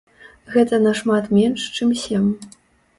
Гэта 0.53 0.79
нашмат 0.87 1.29
менш, 1.39 1.69
чым 1.77 1.95
сем. 2.09 2.25